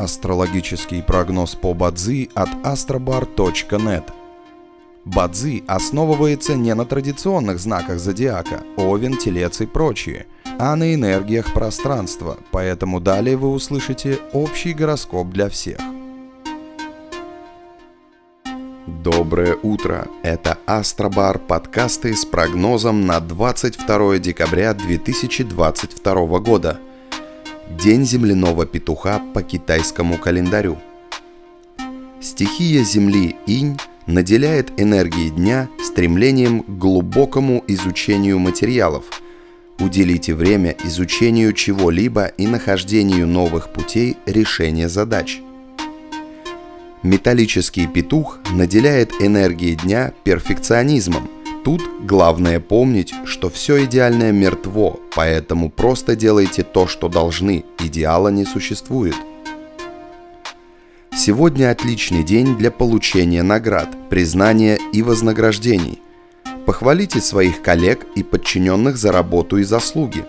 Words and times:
Астрологический 0.00 1.02
прогноз 1.02 1.54
по 1.54 1.74
Бадзи 1.74 2.30
от 2.34 2.48
astrobar.net 2.64 4.04
Бадзи 5.04 5.64
основывается 5.66 6.54
не 6.54 6.74
на 6.74 6.86
традиционных 6.86 7.58
знаках 7.58 7.98
зодиака– 7.98 8.62
Овен, 8.78 9.18
Телец 9.18 9.60
и 9.60 9.66
прочие, 9.66 10.26
а 10.58 10.74
на 10.74 10.94
энергиях 10.94 11.52
пространства, 11.52 12.38
поэтому 12.50 12.98
далее 12.98 13.36
вы 13.36 13.50
услышите 13.50 14.20
общий 14.32 14.72
гороскоп 14.72 15.28
для 15.28 15.50
всех. 15.50 15.78
Доброе 18.86 19.58
утро! 19.62 20.08
Это 20.22 20.56
Астробар 20.64 21.38
подкасты 21.38 22.16
с 22.16 22.24
прогнозом 22.24 23.04
на 23.06 23.20
22 23.20 24.16
декабря 24.16 24.72
2022 24.72 26.38
года. 26.38 26.80
День 27.78 28.04
земляного 28.04 28.66
петуха 28.66 29.20
по 29.32 29.42
китайскому 29.42 30.18
календарю. 30.18 30.78
Стихия 32.20 32.82
Земли 32.82 33.36
Инь 33.46 33.78
наделяет 34.06 34.72
энергией 34.76 35.30
дня 35.30 35.68
стремлением 35.82 36.62
к 36.62 36.68
глубокому 36.68 37.62
изучению 37.68 38.40
материалов. 38.40 39.04
Уделите 39.78 40.34
время 40.34 40.74
изучению 40.84 41.52
чего-либо 41.52 42.26
и 42.26 42.48
нахождению 42.48 43.28
новых 43.28 43.72
путей 43.72 44.16
решения 44.26 44.88
задач. 44.88 45.40
Металлический 47.04 47.86
петух 47.86 48.40
наделяет 48.52 49.12
энергией 49.20 49.76
дня 49.76 50.12
перфекционизмом. 50.24 51.30
Тут 51.64 51.82
главное 52.02 52.60
помнить, 52.60 53.12
что 53.24 53.50
все 53.50 53.84
идеальное 53.84 54.32
мертво, 54.32 54.98
поэтому 55.14 55.70
просто 55.70 56.16
делайте 56.16 56.62
то, 56.62 56.86
что 56.86 57.08
должны, 57.08 57.64
идеала 57.78 58.28
не 58.28 58.44
существует– 58.44 59.16
Сегодня 61.22 61.70
отличный 61.70 62.22
день 62.22 62.56
для 62.56 62.70
получения 62.70 63.42
наград, 63.42 63.90
признания 64.08 64.78
и 64.94 65.02
вознаграждений. 65.02 66.00
Похвалите 66.64 67.20
своих 67.20 67.60
коллег 67.60 68.06
и 68.14 68.22
подчиненных 68.22 68.96
за 68.96 69.12
работу 69.12 69.58
и 69.58 69.62
заслуги. 69.62 70.24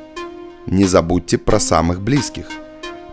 Не 0.66 0.84
забудьте 0.84 1.38
про 1.38 1.62
самых 1.62 2.02
близких. 2.02 2.48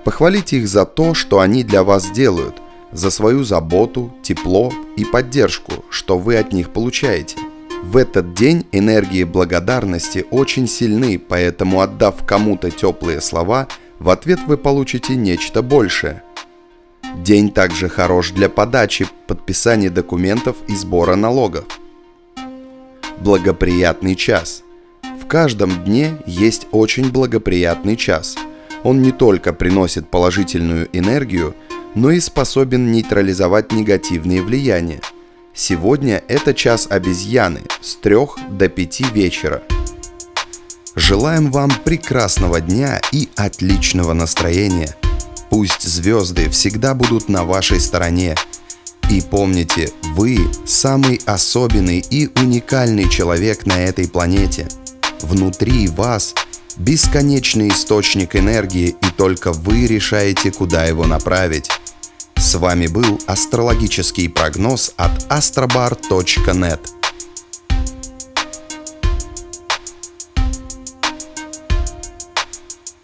Похвалите 0.02 0.56
их 0.56 0.66
за 0.66 0.86
то, 0.86 1.14
что 1.14 1.38
они 1.38 1.62
для 1.62 1.84
вас 1.84 2.10
делают, 2.10 2.56
за 2.90 3.10
свою 3.10 3.44
заботу, 3.44 4.12
тепло 4.22 4.72
и 4.96 5.04
поддержку, 5.04 5.84
что 5.88 6.18
вы 6.18 6.36
от 6.36 6.52
них 6.52 6.70
получаете. 6.70 7.36
В 7.82 7.96
этот 7.96 8.34
день 8.34 8.66
энергии 8.72 9.24
благодарности 9.24 10.26
очень 10.30 10.68
сильны, 10.68 11.18
поэтому 11.18 11.80
отдав 11.80 12.24
кому-то 12.26 12.70
теплые 12.70 13.20
слова, 13.20 13.68
в 13.98 14.10
ответ 14.10 14.40
вы 14.46 14.56
получите 14.56 15.16
нечто 15.16 15.62
большее– 15.62 16.22
День 17.16 17.50
также 17.50 17.88
хорош 17.88 18.30
для 18.30 18.48
подачи, 18.48 19.06
подписания 19.26 19.90
документов 19.90 20.56
и 20.68 20.74
сбора 20.74 21.16
налогов. 21.16 21.64
Благоприятный 23.18 24.14
час. 24.14 24.62
В 25.20 25.26
каждом 25.26 25.84
дне 25.84 26.18
есть 26.26 26.68
очень 26.70 27.10
благоприятный 27.10 27.96
час. 27.96 28.36
Он 28.84 29.02
не 29.02 29.10
только 29.10 29.52
приносит 29.52 30.08
положительную 30.08 30.88
энергию, 30.92 31.54
но 31.94 32.10
и 32.10 32.20
способен 32.20 32.92
нейтрализовать 32.92 33.72
негативные 33.72 34.42
влияния. 34.42 35.00
Сегодня 35.60 36.22
это 36.28 36.54
час 36.54 36.86
обезьяны 36.88 37.62
с 37.80 37.96
3 37.96 38.16
до 38.50 38.68
5 38.68 39.00
вечера. 39.12 39.62
Желаем 40.94 41.50
вам 41.50 41.70
прекрасного 41.84 42.60
дня 42.60 43.00
и 43.12 43.28
отличного 43.36 44.12
настроения– 44.14 44.94
Пусть 45.50 45.82
звезды 45.82 46.50
всегда 46.50 46.94
будут 46.94 47.28
на 47.28 47.44
вашей 47.44 47.80
стороне. 47.80 48.34
И 49.10 49.22
помните, 49.22 49.90
вы 50.14 50.38
самый 50.66 51.20
особенный 51.24 52.04
и 52.10 52.28
уникальный 52.38 53.08
человек 53.08 53.64
на 53.64 53.78
этой 53.78 54.08
планете. 54.08 54.68
Внутри 55.22 55.88
вас 55.88 56.34
бесконечный 56.76 57.68
источник 57.68 58.36
энергии, 58.36 58.88
и 58.88 59.06
только 59.16 59.52
вы 59.52 59.86
решаете, 59.86 60.52
куда 60.52 60.84
его 60.84 61.06
направить. 61.06 61.70
С 62.38 62.54
вами 62.54 62.86
был 62.86 63.20
астрологический 63.26 64.28
прогноз 64.28 64.92
от 64.96 65.10
astrobar.net. 65.28 66.97